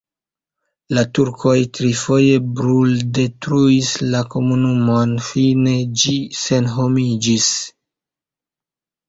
La 0.97 1.01
turkoj 1.17 1.51
trifoje 1.79 2.39
bruldetruis 2.61 3.91
la 4.15 4.23
komunumon, 4.37 5.13
fine 5.27 5.77
ĝi 6.05 6.17
senhomiĝis. 6.47 7.53